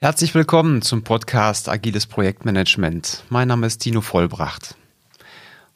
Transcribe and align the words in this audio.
Herzlich 0.00 0.32
willkommen 0.32 0.80
zum 0.80 1.02
Podcast 1.02 1.68
Agiles 1.68 2.06
Projektmanagement. 2.06 3.24
Mein 3.30 3.48
Name 3.48 3.66
ist 3.66 3.78
Tino 3.78 4.00
Vollbracht. 4.00 4.76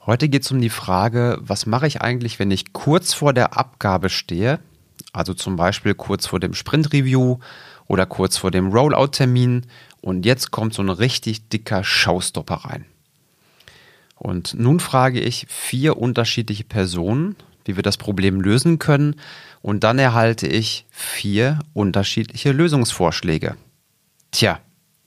Heute 0.06 0.29
geht 0.29 0.45
es 0.45 0.52
um 0.52 0.60
die 0.60 0.71
Frage, 0.71 1.38
was 1.41 1.67
mache 1.67 1.88
ich 1.88 2.03
eigentlich, 2.03 2.38
wenn 2.38 2.53
ich 2.53 2.72
kurz 2.72 3.14
vor 3.14 3.32
der 3.32 3.58
Abgabe 3.58 4.11
stehe, 4.11 4.61
also 5.12 5.35
zum 5.35 5.56
Beispiel 5.56 5.95
kurz 5.95 6.27
vor 6.29 6.38
dem 6.38 6.54
Sprint-Review 6.54 7.40
oder 7.88 8.06
kurz 8.06 8.37
vor 8.37 8.53
dem 8.53 8.69
Rollout-Termin 8.69 9.67
und 10.03 10.25
jetzt 10.25 10.53
kommt 10.53 10.73
so 10.73 10.83
ein 10.83 10.89
richtig 10.89 11.49
dicker 11.49 11.83
Showstopper 11.83 12.67
rein. 12.67 12.85
Und 14.15 14.54
nun 14.54 14.79
frage 14.79 15.19
ich 15.19 15.49
vier 15.49 15.97
unterschiedliche 15.97 16.62
Personen, 16.62 17.34
wie 17.65 17.75
wir 17.75 17.83
das 17.83 17.97
Problem 17.97 18.41
lösen 18.41 18.79
können 18.79 19.16
und 19.62 19.83
dann 19.83 19.98
erhalte 19.98 20.47
ich 20.47 20.87
vier 20.91 21.59
unterschiedliche 21.75 22.52
Lösungsvorschläge. 22.52 23.57
Tja, 24.33 24.60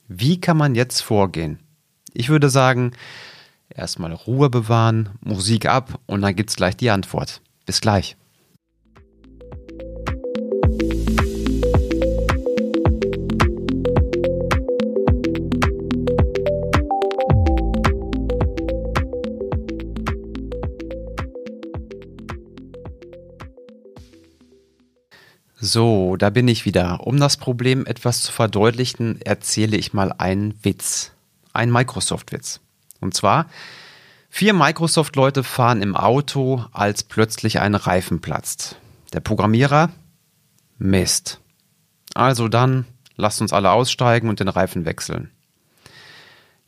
wie 0.08 0.40
kann 0.40 0.56
man 0.56 0.74
jetzt 0.76 1.00
vorgehen? 1.00 1.58
Ich 2.14 2.28
würde 2.28 2.48
sagen, 2.48 2.92
erstmal 3.68 4.12
Ruhe 4.12 4.48
bewahren, 4.48 5.10
Musik 5.20 5.66
ab 5.66 6.00
und 6.06 6.22
dann 6.22 6.36
gibt's 6.36 6.56
gleich 6.56 6.76
die 6.76 6.90
Antwort. 6.90 7.42
Bis 7.66 7.80
gleich. 7.80 8.16
So, 25.66 26.14
da 26.14 26.30
bin 26.30 26.46
ich 26.46 26.64
wieder. 26.64 27.04
Um 27.08 27.18
das 27.18 27.36
Problem 27.36 27.86
etwas 27.86 28.22
zu 28.22 28.30
verdeutlichen, 28.30 29.20
erzähle 29.22 29.76
ich 29.76 29.92
mal 29.92 30.12
einen 30.16 30.54
Witz. 30.62 31.10
Ein 31.52 31.72
Microsoft-Witz. 31.72 32.60
Und 33.00 33.14
zwar, 33.14 33.46
vier 34.30 34.54
Microsoft-Leute 34.54 35.42
fahren 35.42 35.82
im 35.82 35.96
Auto, 35.96 36.64
als 36.70 37.02
plötzlich 37.02 37.58
ein 37.58 37.74
Reifen 37.74 38.20
platzt. 38.20 38.76
Der 39.12 39.18
Programmierer? 39.18 39.90
Mist. 40.78 41.40
Also 42.14 42.46
dann, 42.46 42.84
lasst 43.16 43.40
uns 43.40 43.52
alle 43.52 43.72
aussteigen 43.72 44.28
und 44.28 44.38
den 44.38 44.48
Reifen 44.48 44.84
wechseln. 44.84 45.32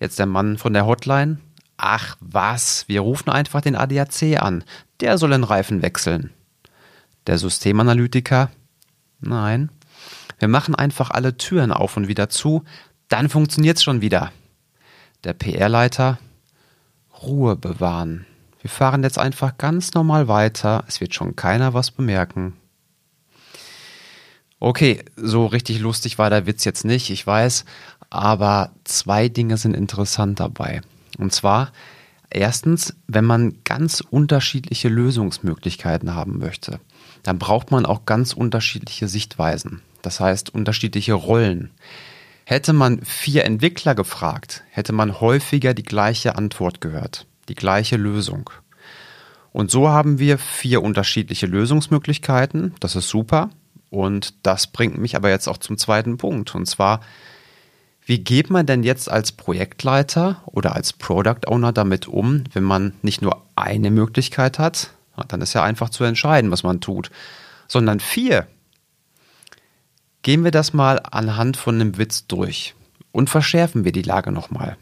Jetzt 0.01 0.19
der 0.19 0.27
Mann 0.27 0.59
von 0.59 0.73
der 0.73 0.87
Hotline? 0.87 1.39
Ach 1.77 2.17
was, 2.19 2.89
wir 2.89 3.03
rufen 3.03 3.31
einfach 3.31 3.61
den 3.61 3.77
ADAC 3.77 4.43
an. 4.43 4.65
Der 4.99 5.19
soll 5.19 5.31
den 5.31 5.45
Reifen 5.45 5.83
wechseln. 5.83 6.33
Der 7.29 7.39
Systemanalytiker? 7.39 8.51
Nein. 9.21 9.71
Wir 10.39 10.49
machen 10.49 10.75
einfach 10.75 11.11
alle 11.11 11.37
Türen 11.37 11.73
auf 11.73 11.97
und 11.97 12.09
wieder 12.09 12.29
zu, 12.29 12.65
dann 13.09 13.29
funktioniert's 13.29 13.83
schon 13.83 14.01
wieder. 14.01 14.33
Der 15.25 15.33
PR-Leiter, 15.33 16.19
Ruhe 17.23 17.57
bewahren. 17.57 18.27
Wir 18.61 18.71
fahren 18.71 19.03
jetzt 19.03 19.19
einfach 19.19 19.59
ganz 19.59 19.95
normal 19.95 20.29
weiter, 20.29 20.85
es 20.87 21.01
wird 21.01 21.15
schon 21.15 21.37
keiner 21.37 21.75
was 21.75 21.91
bemerken. 21.91 22.55
Okay, 24.61 25.05
so 25.17 25.47
richtig 25.47 25.79
lustig 25.81 26.19
war 26.19 26.31
der 26.31 26.47
Witz 26.47 26.65
jetzt 26.65 26.85
nicht, 26.85 27.11
ich 27.11 27.25
weiß, 27.25 27.65
aber 28.11 28.73
zwei 28.85 29.29
Dinge 29.29 29.57
sind 29.57 29.75
interessant 29.75 30.41
dabei. 30.41 30.81
Und 31.17 31.33
zwar, 31.33 31.73
erstens, 32.31 32.95
wenn 33.07 33.25
man 33.25 33.59
ganz 33.65 34.01
unterschiedliche 34.01 34.89
Lösungsmöglichkeiten 34.89 36.15
haben 36.15 36.39
möchte 36.39 36.81
dann 37.23 37.39
braucht 37.39 37.71
man 37.71 37.87
auch 37.87 38.07
ganz 38.07 38.33
unterschiedliche 38.33 39.09
Sichtweisen. 39.09 39.83
Das 40.03 40.21
heißt, 40.21 40.55
unterschiedliche 40.55 41.15
Rollen. 41.15 41.71
Hätte 42.45 42.73
man 42.73 43.03
vier 43.03 43.45
Entwickler 43.45 43.95
gefragt, 43.95 44.65
hätte 44.71 44.93
man 44.93 45.21
häufiger 45.21 45.75
die 45.75 45.83
gleiche 45.83 46.37
Antwort 46.37 46.81
gehört, 46.81 47.27
die 47.49 47.55
gleiche 47.55 47.97
Lösung. 47.97 48.51
Und 49.53 49.71
so 49.71 49.89
haben 49.89 50.19
wir 50.19 50.39
vier 50.39 50.83
unterschiedliche 50.83 51.47
Lösungsmöglichkeiten. 51.47 52.75
Das 52.81 52.97
ist 52.97 53.09
super. 53.09 53.51
Und 53.91 54.35
das 54.43 54.67
bringt 54.69 54.99
mich 54.99 55.17
aber 55.17 55.31
jetzt 55.31 55.49
auch 55.49 55.59
zum 55.59 55.77
zweiten 55.77 56.17
Punkt. 56.17 56.55
Und 56.55 56.67
zwar, 56.67 57.01
wie 58.09 58.21
geht 58.21 58.49
man 58.49 58.65
denn 58.65 58.85
jetzt 58.85 59.11
als 59.11 59.33
Projektleiter 59.33 60.41
oder 60.47 60.75
als 60.75 60.95
Product 60.95 61.47
Owner 61.47 61.73
damit 61.73 62.09
um, 62.09 62.45
wenn 62.55 62.63
man 62.63 62.95
nicht 63.03 63.21
nur 63.21 63.43
eine 63.55 63.91
Möglichkeit 63.91 64.59
hat, 64.59 64.93
dann 65.29 65.43
ist 65.43 65.53
ja 65.53 65.63
einfach 65.63 65.91
zu 65.91 66.05
entscheiden, 66.05 66.51
was 66.51 66.63
man 66.63 66.81
tut. 66.81 67.11
Sondern 67.67 68.01
vier. 68.01 68.47
Gehen 70.23 70.43
wir 70.43 70.51
das 70.51 70.73
mal 70.73 71.03
anhand 71.11 71.59
von 71.59 71.75
einem 71.75 71.99
Witz 71.99 72.27
durch 72.27 72.75
und 73.13 73.29
verschärfen 73.29 73.85
wir 73.85 73.93
die 73.93 74.01
Lage 74.01 74.33
nochmal. 74.33 74.79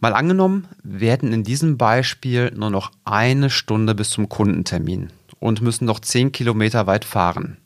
Mal 0.00 0.12
angenommen, 0.12 0.66
wir 0.82 1.12
hätten 1.12 1.32
in 1.32 1.44
diesem 1.44 1.78
Beispiel 1.78 2.50
nur 2.50 2.70
noch 2.70 2.90
eine 3.04 3.48
Stunde 3.48 3.94
bis 3.94 4.10
zum 4.10 4.28
Kundentermin 4.28 5.12
und 5.38 5.62
müssen 5.62 5.84
noch 5.84 6.00
zehn 6.00 6.32
Kilometer 6.32 6.88
weit 6.88 7.04
fahren. 7.04 7.58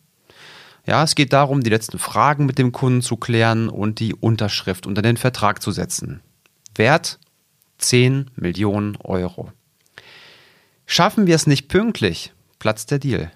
Ja, 0.85 1.05
es 1.05 1.15
geht 1.15 1.33
darum, 1.33 1.63
die 1.63 1.71
letzten 1.71 1.99
Fragen 1.99 2.47
mit 2.47 2.59
dem 2.59 2.73
Kunden 2.73 3.03
zu 3.03 3.17
klären 3.17 3.69
und 3.69 4.01
die 4.01 4.15
Unterschrift 4.15 4.87
unter 4.87 5.03
den 5.03 5.17
Vertrag 5.17 5.63
zu 5.63 5.71
setzen. 5.71 6.21
Wert 6.75 7.19
10 7.79 8.31
Millionen 8.37 8.97
Euro. 8.97 9.53
Schaffen 10.87 11.27
wir 11.27 11.37
es 11.37 11.47
nicht 11.47 11.69
pünktlich, 11.69 12.33
platzt 12.59 12.91
der 12.91 12.99
Deal. 12.99 13.31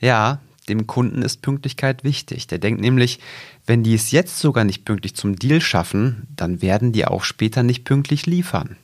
Ja, 0.00 0.40
dem 0.68 0.86
Kunden 0.86 1.22
ist 1.22 1.42
Pünktlichkeit 1.42 2.04
wichtig. 2.04 2.46
Der 2.46 2.58
denkt 2.58 2.80
nämlich, 2.80 3.20
wenn 3.66 3.82
die 3.82 3.94
es 3.94 4.10
jetzt 4.10 4.38
sogar 4.38 4.64
nicht 4.64 4.84
pünktlich 4.84 5.14
zum 5.14 5.36
Deal 5.36 5.60
schaffen, 5.60 6.26
dann 6.34 6.62
werden 6.62 6.92
die 6.92 7.06
auch 7.06 7.24
später 7.24 7.62
nicht 7.62 7.84
pünktlich 7.84 8.26
liefern. 8.26 8.76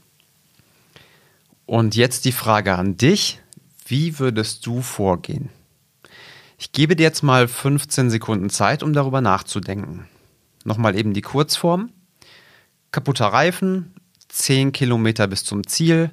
Und 1.64 1.96
jetzt 1.96 2.24
die 2.26 2.32
Frage 2.32 2.74
an 2.76 2.96
dich, 2.96 3.40
wie 3.86 4.18
würdest 4.18 4.66
du 4.66 4.82
vorgehen? 4.82 5.48
Ich 6.62 6.72
gebe 6.72 6.94
dir 6.94 7.04
jetzt 7.04 7.22
mal 7.22 7.48
15 7.48 8.10
Sekunden 8.10 8.50
Zeit, 8.50 8.82
um 8.82 8.92
darüber 8.92 9.22
nachzudenken. 9.22 10.06
Nochmal 10.64 10.94
eben 10.94 11.14
die 11.14 11.22
Kurzform. 11.22 11.88
Kaputter 12.92 13.28
Reifen, 13.28 13.94
10 14.28 14.72
Kilometer 14.72 15.26
bis 15.26 15.42
zum 15.42 15.66
Ziel, 15.66 16.10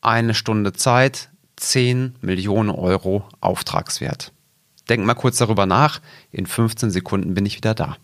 eine 0.00 0.34
Stunde 0.34 0.72
Zeit, 0.72 1.30
10 1.56 2.14
Millionen 2.20 2.70
Euro 2.70 3.28
Auftragswert. 3.40 4.32
Denk 4.88 5.04
mal 5.04 5.14
kurz 5.14 5.38
darüber 5.38 5.66
nach. 5.66 6.00
In 6.30 6.46
15 6.46 6.92
Sekunden 6.92 7.34
bin 7.34 7.44
ich 7.44 7.56
wieder 7.56 7.74
da. 7.74 7.96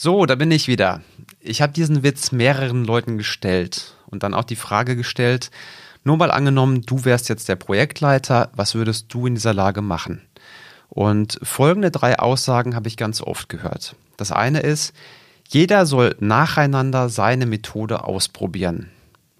So, 0.00 0.26
da 0.26 0.36
bin 0.36 0.52
ich 0.52 0.68
wieder 0.68 1.00
ich 1.40 1.62
habe 1.62 1.72
diesen 1.72 2.02
Witz 2.02 2.32
mehreren 2.32 2.84
Leuten 2.84 3.16
gestellt 3.16 3.94
und 4.06 4.22
dann 4.22 4.34
auch 4.34 4.44
die 4.44 4.56
Frage 4.56 4.96
gestellt, 4.96 5.50
nur 6.04 6.16
mal 6.16 6.30
angenommen, 6.30 6.82
du 6.82 7.04
wärst 7.04 7.28
jetzt 7.28 7.48
der 7.48 7.56
Projektleiter, 7.56 8.50
was 8.54 8.74
würdest 8.74 9.12
du 9.12 9.26
in 9.26 9.34
dieser 9.34 9.54
Lage 9.54 9.82
machen? 9.82 10.22
Und 10.88 11.38
folgende 11.42 11.90
drei 11.90 12.18
Aussagen 12.18 12.74
habe 12.74 12.88
ich 12.88 12.96
ganz 12.96 13.20
oft 13.20 13.48
gehört. 13.48 13.94
Das 14.16 14.32
eine 14.32 14.60
ist, 14.60 14.94
jeder 15.48 15.86
soll 15.86 16.16
nacheinander 16.18 17.08
seine 17.08 17.46
Methode 17.46 18.04
ausprobieren. 18.04 18.90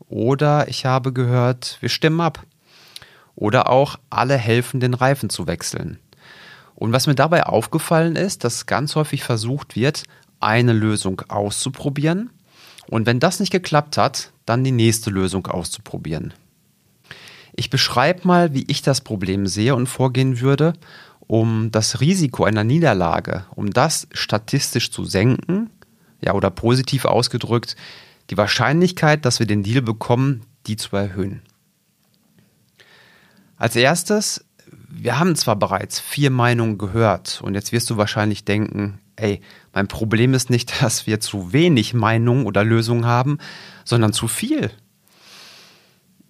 Oder 0.09 0.69
ich 0.69 0.85
habe 0.85 1.13
gehört, 1.13 1.79
wir 1.81 1.89
stimmen 1.89 2.21
ab. 2.21 2.43
Oder 3.35 3.71
auch 3.71 3.97
alle 4.11 4.37
helfen, 4.37 4.81
den 4.81 4.95
Reifen 4.95 5.31
zu 5.31 5.47
wechseln. 5.47 5.99
Und 6.75 6.93
was 6.93 7.07
mir 7.07 7.15
dabei 7.15 7.45
aufgefallen 7.45 8.17
ist, 8.17 8.45
dass 8.45 8.67
ganz 8.67 8.95
häufig 8.95 9.23
versucht 9.25 9.75
wird, 9.75 10.05
eine 10.41 10.73
Lösung 10.73 11.23
auszuprobieren 11.29 12.31
und 12.89 13.07
wenn 13.07 13.21
das 13.21 13.41
nicht 13.41 13.53
geklappt 13.53 13.97
hat, 13.97 14.33
dann 14.47 14.65
die 14.65 14.73
nächste 14.73 15.11
Lösung 15.11 15.47
auszuprobieren. 15.47 16.33
Ich 17.55 17.71
beschreibe 17.71 18.27
mal, 18.27 18.55
wie 18.55 18.65
ich 18.69 18.83
das 18.83 19.01
Problem 19.01 19.47
sehe 19.47 19.75
und 19.75 19.89
vorgehen 19.89 20.41
würde, 20.41 20.75
um 21.27 21.71
das 21.71 22.01
Risiko 22.01 22.45
einer 22.45 22.65
Niederlage, 22.65 23.45
um 23.55 23.71
das 23.71 24.09
statistisch 24.13 24.91
zu 24.91 25.05
senken, 25.05 25.71
ja, 26.21 26.33
oder 26.33 26.51
positiv 26.51 27.05
ausgedrückt, 27.05 27.77
die 28.31 28.37
Wahrscheinlichkeit, 28.37 29.25
dass 29.25 29.39
wir 29.39 29.47
den 29.47 29.63
Deal 29.63 29.83
bekommen, 29.83 30.43
die 30.67 30.77
zu 30.77 30.97
erhöhen. 30.97 31.43
Als 33.57 33.77
erstes, 33.77 34.45
wir 34.89 35.19
haben 35.19 35.37
zwar 35.37 35.57
bereits 35.57 35.99
vier 36.01 36.31
Meinungen 36.31 36.79
gehört 36.79 37.41
und 37.43 37.55
jetzt 37.55 37.73
wirst 37.73 37.91
du 37.91 37.97
wahrscheinlich 37.97 38.45
denken, 38.45 39.01
ey, 39.19 39.41
mein 39.73 39.89
Problem 39.89 40.35
ist 40.35 40.51
nicht, 40.51 40.83
dass 40.83 41.07
wir 41.07 41.21
zu 41.21 41.53
wenig 41.53 41.95
Meinungen 41.95 42.47
oder 42.47 42.65
Lösungen 42.65 43.07
haben, 43.07 43.39
sondern 43.85 44.13
zu 44.13 44.29
viel. 44.29 44.71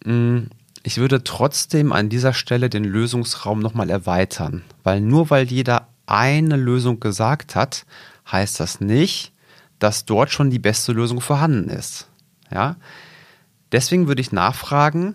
Hm, 0.05 0.49
ich 0.83 0.99
würde 0.99 1.25
trotzdem 1.25 1.93
an 1.93 2.09
dieser 2.09 2.33
Stelle 2.33 2.71
den 2.71 2.85
Lösungsraum 2.85 3.61
nochmal 3.61 3.91
erweitern, 3.91 4.63
weil 4.85 5.01
nur 5.01 5.31
weil 5.31 5.47
jeder 5.47 5.89
eine 6.07 6.57
Lösung 6.57 7.01
gesagt 7.01 7.55
hat, 7.55 7.85
heißt 8.31 8.61
das 8.61 8.81
nicht, 8.81 9.33
dass 9.79 10.05
dort 10.05 10.31
schon 10.31 10.51
die 10.51 10.59
beste 10.59 10.93
Lösung 10.93 11.21
vorhanden 11.21 11.69
ist. 11.69 12.09
Ja? 12.51 12.77
Deswegen 13.73 14.09
würde 14.09 14.23
ich 14.23 14.33
nachfragen, 14.33 15.15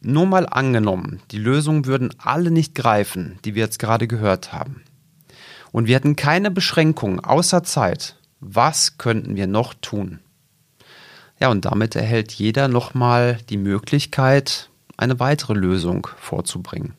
nur 0.00 0.26
mal 0.26 0.46
angenommen, 0.46 1.20
die 1.30 1.38
Lösungen 1.38 1.84
würden 1.84 2.10
alle 2.18 2.50
nicht 2.50 2.74
greifen, 2.74 3.38
die 3.44 3.54
wir 3.54 3.64
jetzt 3.64 3.78
gerade 3.78 4.08
gehört 4.08 4.52
haben. 4.52 4.82
Und 5.72 5.86
wir 5.86 5.96
hätten 5.96 6.16
keine 6.16 6.50
Beschränkungen 6.50 7.20
außer 7.20 7.62
Zeit. 7.62 8.16
Was 8.40 8.98
könnten 8.98 9.36
wir 9.36 9.46
noch 9.46 9.74
tun? 9.74 10.20
Ja, 11.38 11.48
und 11.48 11.64
damit 11.64 11.96
erhält 11.96 12.32
jeder 12.32 12.68
nochmal 12.68 13.38
die 13.48 13.56
Möglichkeit, 13.56 14.68
eine 14.96 15.18
weitere 15.20 15.54
Lösung 15.54 16.06
vorzubringen. 16.18 16.94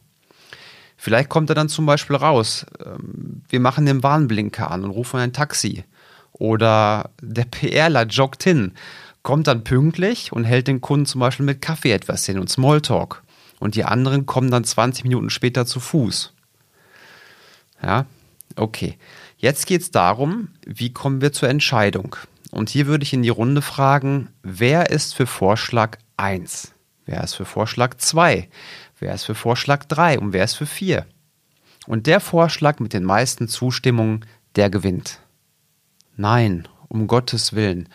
Vielleicht 0.98 1.30
kommt 1.30 1.50
er 1.50 1.56
dann 1.56 1.70
zum 1.70 1.86
Beispiel 1.86 2.16
raus, 2.16 2.66
ähm, 2.84 3.42
wir 3.50 3.60
machen 3.60 3.86
den 3.86 4.04
Warnblinker 4.04 4.70
an 4.70 4.84
und 4.84 4.92
rufen 4.92 5.20
ein 5.20 5.34
Taxi. 5.34 5.84
Oder 6.32 7.12
der 7.22 7.46
PRler 7.46 8.06
joggt 8.06 8.44
hin, 8.44 8.74
kommt 9.22 9.48
dann 9.48 9.64
pünktlich 9.64 10.32
und 10.32 10.44
hält 10.44 10.68
den 10.68 10.82
Kunden 10.82 11.06
zum 11.06 11.20
Beispiel 11.20 11.46
mit 11.46 11.62
Kaffee 11.62 11.92
etwas 11.92 12.26
hin 12.26 12.40
und 12.40 12.50
Smalltalk. 12.50 13.24
Und 13.60 13.76
die 13.76 13.86
anderen 13.86 14.26
kommen 14.26 14.50
dann 14.50 14.64
20 14.64 15.04
Minuten 15.04 15.30
später 15.30 15.68
zu 15.68 15.80
Fuß. 15.80 16.34
Ja, 17.84 18.06
okay. 18.58 18.98
Jetzt 19.38 19.66
geht 19.66 19.82
es 19.82 19.92
darum, 19.92 20.50
wie 20.66 20.94
kommen 20.94 21.22
wir 21.22 21.34
zur 21.34 21.50
Entscheidung? 21.50 22.16
Und 22.52 22.70
hier 22.70 22.88
würde 22.88 23.04
ich 23.04 23.14
in 23.14 23.24
die 23.24 23.30
Runde 23.30 23.62
fragen, 23.62 24.30
wer 24.44 24.90
ist 24.90 25.16
für 25.16 25.26
Vorschlag 25.26 25.98
1? 26.18 26.74
Wer 27.06 27.24
ist 27.24 27.34
für 27.34 27.46
Vorschlag 27.46 27.98
2? 27.98 28.50
Wer 29.00 29.14
ist 29.14 29.24
für 29.24 29.36
Vorschlag 29.36 29.86
3? 29.86 30.20
Und 30.20 30.34
wer 30.34 30.44
ist 30.44 30.56
für 30.56 30.66
4? 30.66 31.06
Und 31.88 32.08
der 32.08 32.20
Vorschlag 32.20 32.80
mit 32.80 32.94
den 32.94 33.04
meisten 33.04 33.48
Zustimmungen, 33.48 34.26
der 34.56 34.70
gewinnt. 34.70 35.20
Nein, 36.18 36.68
um 36.88 37.08
Gottes 37.08 37.54
Willen. 37.54 37.90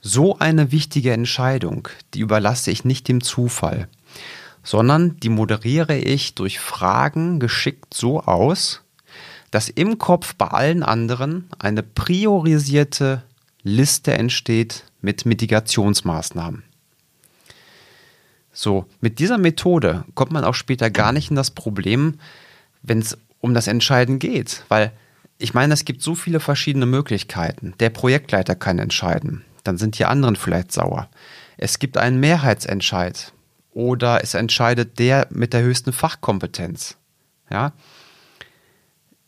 So 0.00 0.38
eine 0.38 0.72
wichtige 0.72 1.12
Entscheidung, 1.12 1.88
die 2.14 2.20
überlasse 2.20 2.70
ich 2.70 2.84
nicht 2.84 3.08
dem 3.08 3.22
Zufall, 3.22 3.88
sondern 4.62 5.16
die 5.18 5.28
moderiere 5.28 5.96
ich 5.96 6.34
durch 6.34 6.60
Fragen 6.60 7.40
geschickt 7.40 7.94
so 7.94 8.20
aus, 8.20 8.81
dass 9.52 9.68
im 9.68 9.98
Kopf 9.98 10.34
bei 10.34 10.48
allen 10.48 10.82
anderen 10.82 11.48
eine 11.60 11.84
priorisierte 11.84 13.22
Liste 13.62 14.14
entsteht 14.14 14.84
mit 15.00 15.24
Mitigationsmaßnahmen. 15.24 16.64
So, 18.52 18.86
mit 19.00 19.18
dieser 19.18 19.38
Methode 19.38 20.04
kommt 20.14 20.32
man 20.32 20.44
auch 20.44 20.54
später 20.54 20.90
gar 20.90 21.12
nicht 21.12 21.30
in 21.30 21.36
das 21.36 21.52
Problem, 21.52 22.18
wenn 22.82 22.98
es 22.98 23.16
um 23.40 23.54
das 23.54 23.66
Entscheiden 23.66 24.18
geht, 24.18 24.64
weil 24.68 24.90
ich 25.38 25.54
meine, 25.54 25.74
es 25.74 25.84
gibt 25.84 26.02
so 26.02 26.14
viele 26.14 26.40
verschiedene 26.40 26.86
Möglichkeiten. 26.86 27.74
Der 27.78 27.90
Projektleiter 27.90 28.54
kann 28.54 28.78
entscheiden, 28.78 29.44
dann 29.64 29.76
sind 29.76 29.98
die 29.98 30.06
anderen 30.06 30.36
vielleicht 30.36 30.72
sauer. 30.72 31.10
Es 31.58 31.78
gibt 31.78 31.98
einen 31.98 32.20
Mehrheitsentscheid 32.20 33.32
oder 33.72 34.22
es 34.22 34.34
entscheidet 34.34 34.98
der 34.98 35.26
mit 35.30 35.52
der 35.52 35.62
höchsten 35.62 35.92
Fachkompetenz. 35.92 36.96
Ja? 37.50 37.72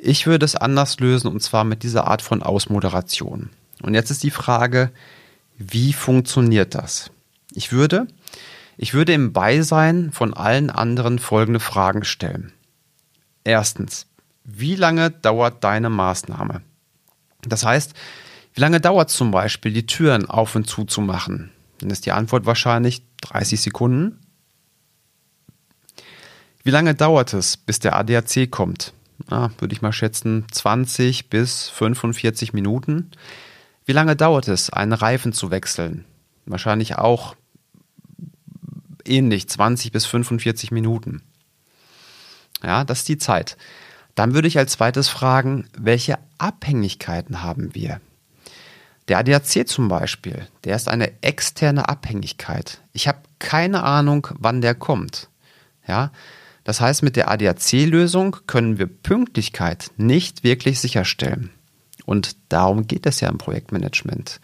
Ich 0.04 0.26
würde 0.26 0.44
es 0.44 0.54
anders 0.54 1.00
lösen 1.00 1.28
und 1.28 1.40
zwar 1.42 1.64
mit 1.64 1.82
dieser 1.82 2.06
Art 2.06 2.20
von 2.20 2.42
Ausmoderation. 2.42 3.48
Und 3.82 3.94
jetzt 3.94 4.10
ist 4.10 4.22
die 4.22 4.30
Frage, 4.30 4.90
wie 5.56 5.94
funktioniert 5.94 6.74
das? 6.74 7.10
Ich 7.54 7.72
würde 7.72 8.06
ich 8.76 8.92
würde 8.92 9.14
im 9.14 9.32
Beisein 9.32 10.12
von 10.12 10.34
allen 10.34 10.68
anderen 10.68 11.18
folgende 11.18 11.60
Fragen 11.60 12.04
stellen. 12.04 12.52
Erstens, 13.44 14.06
wie 14.44 14.74
lange 14.74 15.10
dauert 15.10 15.62
deine 15.64 15.88
Maßnahme? 15.90 16.60
Das 17.42 17.64
heißt, 17.64 17.94
wie 18.52 18.60
lange 18.60 18.80
dauert 18.80 19.10
es 19.10 19.16
zum 19.16 19.30
Beispiel, 19.30 19.72
die 19.72 19.86
Türen 19.86 20.28
auf 20.28 20.54
und 20.54 20.66
zu 20.66 20.84
zu 20.84 21.00
machen? 21.00 21.50
Dann 21.78 21.90
ist 21.90 22.04
die 22.04 22.12
Antwort 22.12 22.46
wahrscheinlich 22.46 23.02
30 23.22 23.60
Sekunden. 23.60 24.18
Wie 26.62 26.70
lange 26.70 26.94
dauert 26.94 27.32
es, 27.32 27.56
bis 27.56 27.78
der 27.78 27.96
ADAC 27.96 28.50
kommt? 28.50 28.92
Ah, 29.28 29.50
würde 29.58 29.74
ich 29.74 29.82
mal 29.82 29.92
schätzen, 29.92 30.44
20 30.50 31.30
bis 31.30 31.68
45 31.68 32.52
Minuten. 32.52 33.10
Wie 33.86 33.92
lange 33.92 34.16
dauert 34.16 34.48
es, 34.48 34.70
einen 34.70 34.92
Reifen 34.92 35.32
zu 35.32 35.50
wechseln? 35.50 36.04
Wahrscheinlich 36.46 36.96
auch 36.96 37.36
ähnlich, 39.04 39.48
20 39.48 39.92
bis 39.92 40.06
45 40.06 40.70
Minuten. 40.70 41.22
Ja, 42.62 42.84
das 42.84 43.00
ist 43.00 43.08
die 43.08 43.18
Zeit. 43.18 43.56
Dann 44.14 44.34
würde 44.34 44.48
ich 44.48 44.58
als 44.58 44.72
zweites 44.72 45.08
fragen, 45.08 45.68
welche 45.76 46.18
Abhängigkeiten 46.38 47.42
haben 47.42 47.74
wir? 47.74 48.00
Der 49.08 49.18
ADAC 49.18 49.68
zum 49.68 49.88
Beispiel, 49.88 50.46
der 50.64 50.76
ist 50.76 50.88
eine 50.88 51.22
externe 51.22 51.88
Abhängigkeit. 51.88 52.80
Ich 52.92 53.06
habe 53.06 53.18
keine 53.38 53.82
Ahnung, 53.82 54.28
wann 54.38 54.62
der 54.62 54.74
kommt. 54.74 55.28
Ja, 55.86 56.10
das 56.64 56.80
heißt, 56.80 57.02
mit 57.02 57.16
der 57.16 57.30
ADAC-Lösung 57.30 58.38
können 58.46 58.78
wir 58.78 58.86
Pünktlichkeit 58.86 59.90
nicht 59.96 60.44
wirklich 60.44 60.80
sicherstellen. 60.80 61.50
Und 62.06 62.36
darum 62.48 62.86
geht 62.86 63.06
es 63.06 63.20
ja 63.20 63.28
im 63.28 63.38
Projektmanagement. 63.38 64.40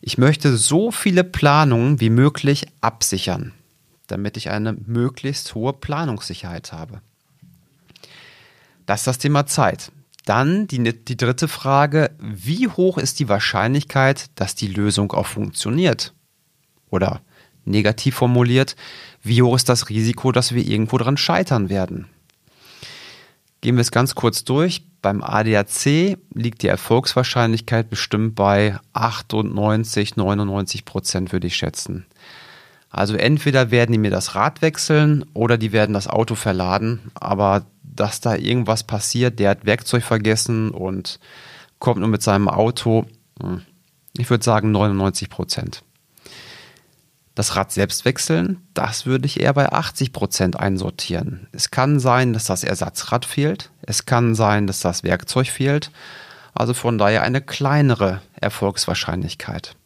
Ich 0.00 0.18
möchte 0.18 0.56
so 0.56 0.90
viele 0.90 1.24
Planungen 1.24 2.00
wie 2.00 2.10
möglich 2.10 2.66
absichern 2.80 3.52
damit 4.12 4.36
ich 4.36 4.50
eine 4.50 4.74
möglichst 4.74 5.54
hohe 5.54 5.72
Planungssicherheit 5.72 6.72
habe. 6.72 7.00
Das 8.84 9.00
ist 9.00 9.06
das 9.06 9.18
Thema 9.18 9.46
Zeit. 9.46 9.90
Dann 10.26 10.66
die, 10.66 10.82
die 11.04 11.16
dritte 11.16 11.48
Frage, 11.48 12.10
wie 12.20 12.68
hoch 12.68 12.98
ist 12.98 13.18
die 13.20 13.28
Wahrscheinlichkeit, 13.28 14.30
dass 14.34 14.54
die 14.54 14.68
Lösung 14.68 15.12
auch 15.12 15.26
funktioniert? 15.26 16.12
Oder 16.90 17.22
negativ 17.64 18.16
formuliert, 18.16 18.76
wie 19.22 19.42
hoch 19.42 19.56
ist 19.56 19.68
das 19.68 19.88
Risiko, 19.88 20.32
dass 20.32 20.54
wir 20.54 20.66
irgendwo 20.66 20.98
dran 20.98 21.16
scheitern 21.16 21.68
werden? 21.68 22.06
Gehen 23.60 23.76
wir 23.76 23.82
es 23.82 23.92
ganz 23.92 24.14
kurz 24.14 24.44
durch. 24.44 24.84
Beim 25.02 25.22
ADAC 25.22 26.16
liegt 26.34 26.62
die 26.62 26.68
Erfolgswahrscheinlichkeit 26.68 27.90
bestimmt 27.90 28.34
bei 28.34 28.78
98, 28.92 30.16
99 30.16 30.84
Prozent, 30.84 31.32
würde 31.32 31.46
ich 31.46 31.56
schätzen. 31.56 32.06
Also 32.90 33.14
entweder 33.14 33.70
werden 33.70 33.92
die 33.92 33.98
mir 33.98 34.10
das 34.10 34.34
Rad 34.34 34.62
wechseln 34.62 35.24
oder 35.32 35.58
die 35.58 35.72
werden 35.72 35.92
das 35.92 36.08
Auto 36.08 36.34
verladen, 36.34 37.10
aber 37.14 37.64
dass 37.82 38.20
da 38.20 38.36
irgendwas 38.36 38.84
passiert, 38.84 39.38
der 39.38 39.50
hat 39.50 39.64
Werkzeug 39.64 40.02
vergessen 40.02 40.70
und 40.70 41.18
kommt 41.78 42.00
nur 42.00 42.08
mit 42.08 42.22
seinem 42.22 42.48
Auto, 42.48 43.06
hm, 43.40 43.62
ich 44.16 44.28
würde 44.28 44.44
sagen 44.44 44.72
99 44.72 45.30
Prozent. 45.30 45.82
Das 47.34 47.56
Rad 47.56 47.72
selbst 47.72 48.04
wechseln, 48.04 48.60
das 48.74 49.06
würde 49.06 49.26
ich 49.26 49.40
eher 49.40 49.54
bei 49.54 49.72
80 49.72 50.12
Prozent 50.12 50.60
einsortieren. 50.60 51.48
Es 51.52 51.70
kann 51.70 51.98
sein, 51.98 52.34
dass 52.34 52.44
das 52.44 52.62
Ersatzrad 52.62 53.24
fehlt. 53.24 53.70
Es 53.80 54.04
kann 54.04 54.34
sein, 54.34 54.66
dass 54.66 54.80
das 54.80 55.02
Werkzeug 55.02 55.46
fehlt. 55.46 55.90
Also 56.52 56.74
von 56.74 56.98
daher 56.98 57.22
eine 57.22 57.40
kleinere 57.40 58.20
Erfolgswahrscheinlichkeit. 58.38 59.76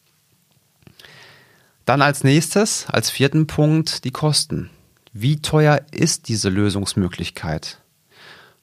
Dann 1.85 2.01
als 2.01 2.25
nächstes, 2.25 2.87
als 2.89 3.09
vierten 3.09 3.47
Punkt, 3.47 4.03
die 4.03 4.11
Kosten. 4.11 4.69
Wie 5.13 5.41
teuer 5.41 5.81
ist 5.91 6.27
diese 6.27 6.49
Lösungsmöglichkeit? 6.49 7.79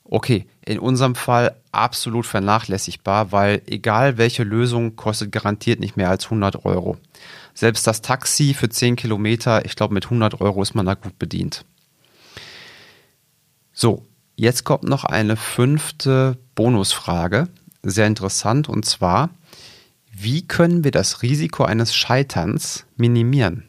Okay, 0.04 0.46
in 0.66 0.78
unserem 0.78 1.14
Fall 1.14 1.56
absolut 1.72 2.26
vernachlässigbar, 2.26 3.32
weil 3.32 3.62
egal 3.66 4.18
welche 4.18 4.44
Lösung 4.44 4.94
kostet 4.96 5.32
garantiert 5.32 5.80
nicht 5.80 5.96
mehr 5.96 6.10
als 6.10 6.24
100 6.24 6.66
Euro. 6.66 6.98
Selbst 7.54 7.86
das 7.86 8.02
Taxi 8.02 8.52
für 8.52 8.68
10 8.68 8.96
Kilometer, 8.96 9.64
ich 9.64 9.76
glaube 9.76 9.94
mit 9.94 10.04
100 10.04 10.40
Euro 10.40 10.60
ist 10.60 10.74
man 10.74 10.86
da 10.86 10.94
gut 10.94 11.18
bedient. 11.18 11.64
So, 13.72 14.04
jetzt 14.36 14.64
kommt 14.64 14.84
noch 14.84 15.04
eine 15.04 15.36
fünfte 15.36 16.36
Bonusfrage, 16.54 17.48
sehr 17.82 18.06
interessant 18.06 18.68
und 18.68 18.84
zwar, 18.84 19.30
wie 20.12 20.46
können 20.46 20.84
wir 20.84 20.90
das 20.90 21.22
Risiko 21.22 21.64
eines 21.64 21.94
Scheiterns 21.94 22.86
minimieren? 22.96 23.64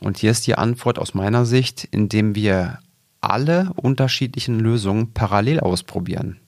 Und 0.00 0.18
hier 0.18 0.30
ist 0.30 0.46
die 0.46 0.54
Antwort 0.54 0.98
aus 0.98 1.14
meiner 1.14 1.44
Sicht, 1.44 1.84
indem 1.90 2.34
wir 2.34 2.78
alle 3.20 3.70
unterschiedlichen 3.76 4.58
Lösungen 4.58 5.12
parallel 5.12 5.60
ausprobieren. 5.60 6.39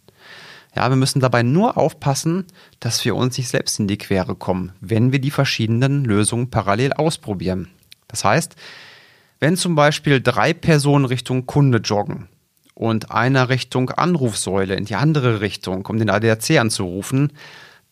Ja, 0.74 0.88
wir 0.88 0.96
müssen 0.96 1.20
dabei 1.20 1.42
nur 1.42 1.76
aufpassen, 1.76 2.46
dass 2.80 3.04
wir 3.04 3.14
uns 3.14 3.36
nicht 3.36 3.48
selbst 3.48 3.78
in 3.78 3.88
die 3.88 3.98
Quere 3.98 4.34
kommen, 4.34 4.72
wenn 4.80 5.12
wir 5.12 5.20
die 5.20 5.30
verschiedenen 5.30 6.04
Lösungen 6.04 6.50
parallel 6.50 6.94
ausprobieren. 6.94 7.68
Das 8.08 8.24
heißt, 8.24 8.56
wenn 9.38 9.56
zum 9.56 9.74
Beispiel 9.74 10.20
drei 10.22 10.54
Personen 10.54 11.04
Richtung 11.04 11.46
Kunde 11.46 11.78
joggen 11.78 12.28
und 12.74 13.10
einer 13.10 13.48
Richtung 13.48 13.90
Anrufsäule 13.90 14.74
in 14.74 14.86
die 14.86 14.94
andere 14.94 15.40
Richtung, 15.40 15.84
um 15.86 15.98
den 15.98 16.08
ADAC 16.08 16.58
anzurufen, 16.58 17.32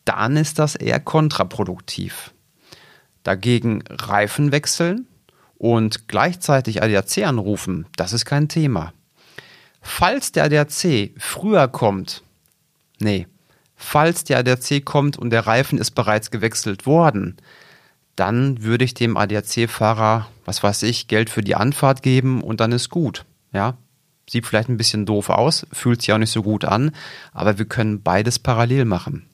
dann 0.04 0.36
ist 0.36 0.58
das 0.58 0.74
eher 0.74 1.00
kontraproduktiv. 1.00 2.32
Dagegen 3.24 3.82
Reifen 3.90 4.52
wechseln 4.52 5.06
und 5.58 6.08
gleichzeitig 6.08 6.82
ADAC 6.82 7.26
anrufen, 7.26 7.86
das 7.96 8.14
ist 8.14 8.24
kein 8.24 8.48
Thema. 8.48 8.94
Falls 9.82 10.32
der 10.32 10.44
ADAC 10.44 11.10
früher 11.18 11.68
kommt 11.68 12.22
Nee. 13.00 13.26
Falls 13.74 14.24
der 14.24 14.38
ADAC 14.38 14.84
kommt 14.84 15.18
und 15.18 15.30
der 15.30 15.46
Reifen 15.46 15.78
ist 15.78 15.92
bereits 15.92 16.30
gewechselt 16.30 16.86
worden, 16.86 17.36
dann 18.14 18.62
würde 18.62 18.84
ich 18.84 18.92
dem 18.92 19.16
ADAC-Fahrer, 19.16 20.28
was 20.44 20.62
weiß 20.62 20.82
ich, 20.82 21.08
Geld 21.08 21.30
für 21.30 21.40
die 21.40 21.54
Anfahrt 21.54 22.02
geben 22.02 22.42
und 22.42 22.60
dann 22.60 22.72
ist 22.72 22.90
gut. 22.90 23.24
Ja, 23.52 23.78
sieht 24.28 24.46
vielleicht 24.46 24.68
ein 24.68 24.76
bisschen 24.76 25.06
doof 25.06 25.30
aus, 25.30 25.66
fühlt 25.72 26.02
sich 26.02 26.12
auch 26.12 26.18
nicht 26.18 26.30
so 26.30 26.42
gut 26.42 26.66
an, 26.66 26.92
aber 27.32 27.58
wir 27.58 27.64
können 27.64 28.02
beides 28.02 28.38
parallel 28.38 28.84
machen. 28.84 29.26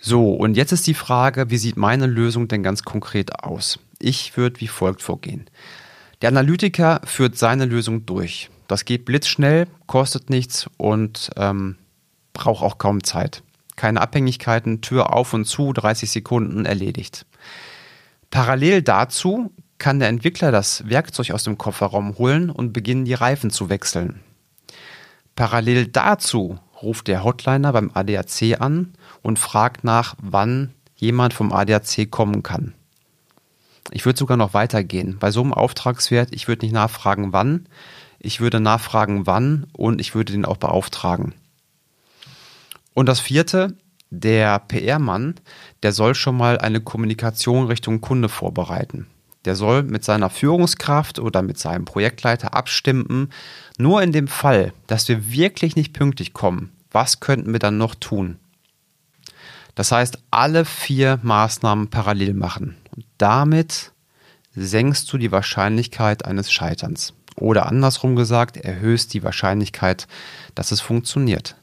So, 0.00 0.32
und 0.32 0.56
jetzt 0.56 0.72
ist 0.72 0.86
die 0.86 0.94
Frage, 0.94 1.50
wie 1.50 1.58
sieht 1.58 1.76
meine 1.76 2.06
Lösung 2.06 2.46
denn 2.46 2.62
ganz 2.62 2.84
konkret 2.84 3.42
aus? 3.44 3.80
Ich 3.98 4.36
würde 4.36 4.60
wie 4.60 4.68
folgt 4.68 5.02
vorgehen. 5.02 5.50
Der 6.22 6.28
Analytiker 6.28 7.00
führt 7.04 7.36
seine 7.36 7.64
Lösung 7.64 8.06
durch. 8.06 8.50
Das 8.68 8.84
geht 8.84 9.04
blitzschnell, 9.04 9.66
kostet 9.86 10.30
nichts 10.30 10.68
und 10.76 11.30
ähm, 11.36 11.76
braucht 12.32 12.62
auch 12.62 12.78
kaum 12.78 13.04
Zeit. 13.04 13.42
Keine 13.76 14.00
Abhängigkeiten, 14.00 14.80
Tür 14.80 15.12
auf 15.12 15.32
und 15.34 15.44
zu, 15.44 15.72
30 15.72 16.10
Sekunden 16.10 16.64
erledigt. 16.66 17.26
Parallel 18.30 18.82
dazu 18.82 19.52
kann 19.78 19.98
der 19.98 20.08
Entwickler 20.08 20.52
das 20.52 20.88
Werkzeug 20.88 21.32
aus 21.32 21.44
dem 21.44 21.58
Kofferraum 21.58 22.16
holen 22.18 22.50
und 22.50 22.72
beginnen, 22.72 23.04
die 23.04 23.14
Reifen 23.14 23.50
zu 23.50 23.68
wechseln. 23.68 24.20
Parallel 25.34 25.86
dazu 25.86 26.58
ruft 26.82 27.08
der 27.08 27.24
Hotliner 27.24 27.72
beim 27.72 27.90
ADAC 27.92 28.60
an 28.60 28.92
und 29.22 29.38
fragt 29.38 29.84
nach, 29.84 30.14
wann 30.20 30.72
jemand 30.96 31.34
vom 31.34 31.52
ADAC 31.52 32.10
kommen 32.10 32.42
kann. 32.42 32.74
Ich 33.90 34.06
würde 34.06 34.18
sogar 34.18 34.36
noch 34.36 34.54
weitergehen. 34.54 35.16
Bei 35.18 35.30
so 35.30 35.42
einem 35.42 35.52
Auftragswert, 35.52 36.28
ich 36.32 36.48
würde 36.48 36.64
nicht 36.64 36.72
nachfragen, 36.72 37.32
wann, 37.32 37.66
ich 38.24 38.40
würde 38.40 38.60
nachfragen, 38.60 39.26
wann 39.26 39.66
und 39.72 40.00
ich 40.00 40.14
würde 40.14 40.32
den 40.32 40.44
auch 40.44 40.56
beauftragen. 40.56 41.34
Und 42.94 43.06
das 43.06 43.20
vierte, 43.20 43.76
der 44.10 44.58
PR-Mann, 44.60 45.34
der 45.82 45.92
soll 45.92 46.14
schon 46.14 46.36
mal 46.36 46.58
eine 46.58 46.80
Kommunikation 46.80 47.66
Richtung 47.66 48.00
Kunde 48.00 48.28
vorbereiten. 48.28 49.06
Der 49.44 49.56
soll 49.56 49.82
mit 49.82 50.04
seiner 50.04 50.30
Führungskraft 50.30 51.18
oder 51.18 51.42
mit 51.42 51.58
seinem 51.58 51.84
Projektleiter 51.84 52.54
abstimmen, 52.54 53.30
nur 53.76 54.02
in 54.02 54.12
dem 54.12 54.28
Fall, 54.28 54.72
dass 54.86 55.08
wir 55.08 55.32
wirklich 55.32 55.74
nicht 55.74 55.92
pünktlich 55.92 56.32
kommen, 56.32 56.70
was 56.92 57.18
könnten 57.18 57.52
wir 57.52 57.58
dann 57.58 57.78
noch 57.78 57.96
tun? 57.96 58.38
Das 59.74 59.90
heißt, 59.90 60.18
alle 60.30 60.64
vier 60.64 61.18
Maßnahmen 61.22 61.88
parallel 61.88 62.34
machen. 62.34 62.76
Und 62.94 63.06
damit 63.18 63.92
senkst 64.54 65.10
du 65.12 65.18
die 65.18 65.32
Wahrscheinlichkeit 65.32 66.26
eines 66.26 66.52
Scheiterns. 66.52 67.14
Oder 67.36 67.66
andersrum 67.66 68.16
gesagt, 68.16 68.56
erhöhst 68.56 69.14
die 69.14 69.22
Wahrscheinlichkeit, 69.22 70.06
dass 70.54 70.72
es 70.72 70.80
funktioniert. 70.80 71.56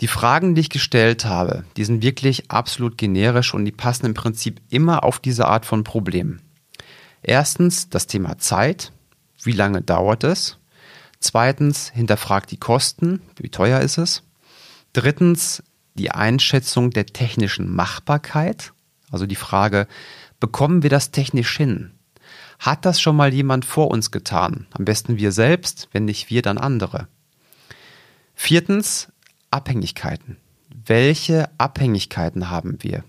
Die 0.00 0.08
Fragen, 0.08 0.54
die 0.54 0.62
ich 0.62 0.70
gestellt 0.70 1.24
habe, 1.24 1.64
die 1.76 1.84
sind 1.84 2.02
wirklich 2.02 2.50
absolut 2.50 2.98
generisch 2.98 3.54
und 3.54 3.64
die 3.64 3.72
passen 3.72 4.06
im 4.06 4.14
Prinzip 4.14 4.60
immer 4.68 5.04
auf 5.04 5.20
diese 5.20 5.46
Art 5.46 5.66
von 5.66 5.84
Problem. 5.84 6.40
Erstens 7.22 7.88
das 7.88 8.06
Thema 8.06 8.38
Zeit. 8.38 8.92
Wie 9.42 9.52
lange 9.52 9.82
dauert 9.82 10.24
es? 10.24 10.58
Zweitens 11.20 11.90
hinterfragt 11.90 12.50
die 12.50 12.58
Kosten. 12.58 13.22
Wie 13.36 13.50
teuer 13.50 13.80
ist 13.80 13.98
es? 13.98 14.22
Drittens 14.92 15.62
die 15.94 16.10
Einschätzung 16.10 16.90
der 16.90 17.06
technischen 17.06 17.74
Machbarkeit. 17.74 18.72
Also 19.10 19.26
die 19.26 19.36
Frage, 19.36 19.86
bekommen 20.40 20.82
wir 20.82 20.90
das 20.90 21.12
technisch 21.12 21.56
hin? 21.56 21.92
Hat 22.58 22.84
das 22.84 23.00
schon 23.00 23.16
mal 23.16 23.32
jemand 23.32 23.64
vor 23.64 23.90
uns 23.90 24.10
getan? 24.10 24.66
Am 24.72 24.84
besten 24.84 25.18
wir 25.18 25.32
selbst, 25.32 25.88
wenn 25.92 26.04
nicht 26.04 26.30
wir, 26.30 26.42
dann 26.42 26.58
andere. 26.58 27.08
Viertens, 28.34 29.08
Abhängigkeiten. 29.50 30.38
Welche 30.86 31.48
Abhängigkeiten 31.58 32.50
haben 32.50 32.78
wir? 32.82 33.04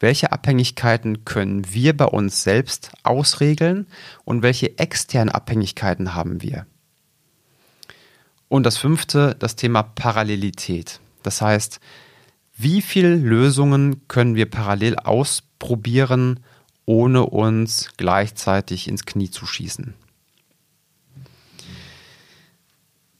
Welche 0.00 0.32
Abhängigkeiten 0.32 1.24
können 1.24 1.72
wir 1.72 1.96
bei 1.96 2.06
uns 2.06 2.42
selbst 2.42 2.92
ausregeln 3.02 3.86
und 4.24 4.42
welche 4.42 4.78
externen 4.78 5.32
Abhängigkeiten 5.32 6.14
haben 6.14 6.42
wir? 6.42 6.66
Und 8.48 8.64
das 8.64 8.76
fünfte, 8.76 9.34
das 9.38 9.56
Thema 9.56 9.82
Parallelität. 9.82 11.00
Das 11.22 11.40
heißt, 11.40 11.80
wie 12.56 12.82
viele 12.82 13.14
Lösungen 13.14 14.06
können 14.06 14.34
wir 14.34 14.50
parallel 14.50 14.96
ausprobieren, 14.96 16.40
ohne 16.86 17.24
uns 17.24 17.90
gleichzeitig 17.96 18.88
ins 18.88 19.06
Knie 19.06 19.30
zu 19.30 19.46
schießen? 19.46 19.94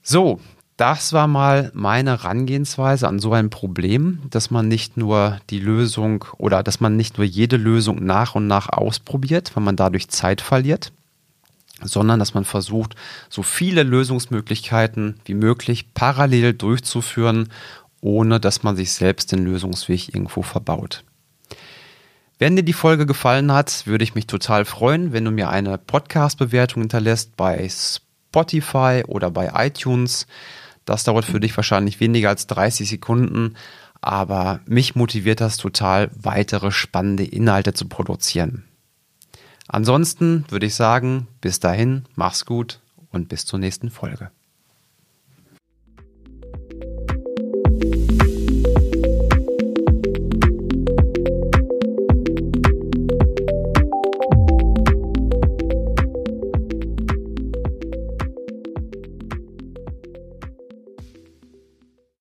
So, 0.02 0.40
das 0.76 1.12
war 1.12 1.28
mal 1.28 1.70
meine 1.72 2.10
Herangehensweise 2.10 3.06
an 3.06 3.20
so 3.20 3.32
ein 3.32 3.48
Problem, 3.48 4.20
dass 4.30 4.50
man 4.50 4.66
nicht 4.66 4.96
nur 4.96 5.40
die 5.50 5.60
Lösung 5.60 6.24
oder 6.36 6.62
dass 6.62 6.80
man 6.80 6.96
nicht 6.96 7.16
nur 7.16 7.26
jede 7.26 7.56
Lösung 7.56 8.04
nach 8.04 8.34
und 8.34 8.46
nach 8.48 8.68
ausprobiert, 8.68 9.54
weil 9.54 9.62
man 9.62 9.76
dadurch 9.76 10.08
Zeit 10.08 10.40
verliert, 10.40 10.92
sondern 11.80 12.18
dass 12.18 12.34
man 12.34 12.44
versucht, 12.44 12.96
so 13.28 13.42
viele 13.42 13.84
Lösungsmöglichkeiten 13.84 15.20
wie 15.24 15.34
möglich 15.34 15.94
parallel 15.94 16.54
durchzuführen, 16.54 17.50
ohne 18.00 18.40
dass 18.40 18.62
man 18.64 18.74
sich 18.74 18.92
selbst 18.92 19.30
den 19.32 19.44
Lösungsweg 19.44 20.08
irgendwo 20.08 20.42
verbaut. 20.42 21.04
Wenn 22.38 22.56
dir 22.56 22.64
die 22.64 22.72
Folge 22.72 23.06
gefallen 23.06 23.52
hat, 23.52 23.86
würde 23.86 24.02
ich 24.02 24.16
mich 24.16 24.26
total 24.26 24.64
freuen, 24.64 25.12
wenn 25.12 25.24
du 25.24 25.30
mir 25.30 25.50
eine 25.50 25.78
Podcast-Bewertung 25.78 26.82
hinterlässt 26.82 27.36
bei 27.36 27.68
Spotify 27.68 29.04
oder 29.06 29.30
bei 29.30 29.52
iTunes. 29.54 30.26
Das 30.84 31.04
dauert 31.04 31.24
für 31.24 31.38
dich 31.38 31.56
wahrscheinlich 31.56 32.00
weniger 32.00 32.30
als 32.30 32.48
30 32.48 32.88
Sekunden, 32.88 33.54
aber 34.00 34.60
mich 34.66 34.96
motiviert 34.96 35.40
das 35.40 35.58
total, 35.58 36.10
weitere 36.14 36.72
spannende 36.72 37.24
Inhalte 37.24 37.72
zu 37.72 37.88
produzieren. 37.88 38.64
Ansonsten 39.68 40.44
würde 40.48 40.66
ich 40.66 40.74
sagen, 40.74 41.28
bis 41.40 41.60
dahin, 41.60 42.04
mach's 42.16 42.44
gut 42.44 42.80
und 43.12 43.28
bis 43.28 43.46
zur 43.46 43.60
nächsten 43.60 43.90
Folge. 43.90 44.30